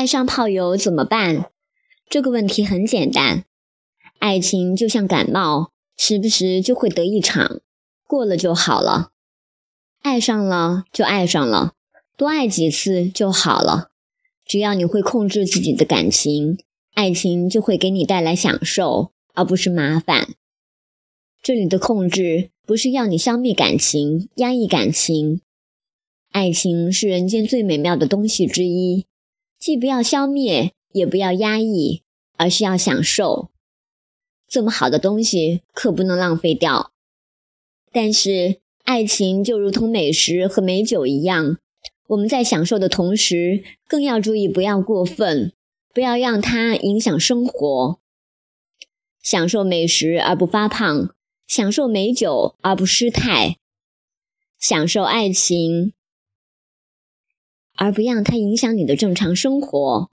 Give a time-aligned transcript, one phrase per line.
[0.00, 1.50] 爱上炮友怎么办？
[2.08, 3.44] 这个问题很简单，
[4.18, 7.60] 爱情就像感冒，时不时就会得一场，
[8.06, 9.10] 过了就好了。
[10.00, 11.74] 爱上了就爱上了，
[12.16, 13.90] 多爱几次就好了。
[14.46, 16.56] 只要你会控制自己的感情，
[16.94, 20.28] 爱情就会给你带来享受，而不是麻烦。
[21.42, 25.42] 这里的控制不是要你消灭感情、压抑感情，
[26.30, 29.04] 爱情是人间最美妙的东西之一。
[29.60, 32.02] 既不要消灭，也不要压抑，
[32.38, 33.50] 而是要享受。
[34.48, 36.92] 这么好的东西可不能浪费掉。
[37.92, 41.58] 但是，爱情就如同美食和美酒一样，
[42.08, 45.52] 我们在享受的同时，更要注意不要过分，
[45.92, 48.00] 不要让它影响生活。
[49.22, 51.14] 享受美食而不发胖，
[51.46, 53.58] 享受美酒而不失态，
[54.58, 55.92] 享受爱情。
[57.80, 60.10] 而不让它影响你的正常生活，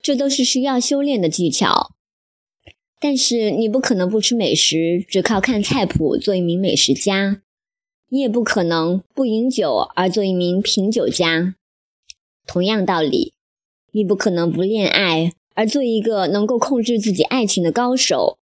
[0.00, 1.90] 这都是需要修炼的技巧。
[3.00, 7.40] 但是你不可能不吃美食，只靠看菜谱做一名美食家；
[8.10, 11.56] 你也不可能不饮酒而做一名品酒家。
[12.46, 13.32] 同样道理，
[13.90, 18.38] 你不可能不恋爱而做一个能够控制自己爱情的高手。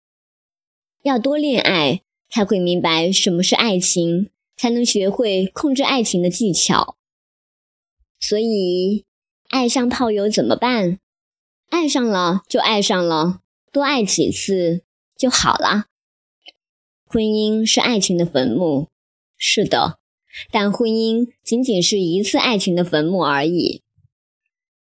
[1.02, 6.96] 要多恋爱，才会明白什么是爱情，才能学会控制爱情的技巧。
[8.20, 9.04] 所以，
[9.48, 10.98] 爱上炮友怎么办？
[11.70, 13.40] 爱上了就爱上了，
[13.72, 14.82] 多爱几次
[15.16, 15.86] 就好了。
[17.06, 18.88] 婚姻是爱情的坟墓，
[19.36, 19.98] 是的，
[20.50, 23.82] 但婚姻仅仅是一次爱情的坟墓而已。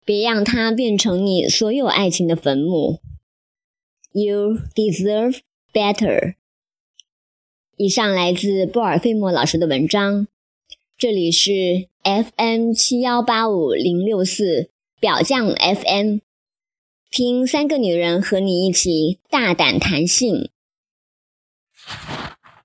[0.04, 3.00] 别让它变成你所有爱情的坟墓。
[4.12, 5.40] You deserve
[5.72, 6.34] better。
[7.76, 10.26] 以上来自波尔费莫老师的文章。
[10.96, 16.20] 这里是 FM 七幺八五零六四表酱 FM，
[17.10, 20.48] 听三个女人和你一起大胆谈性。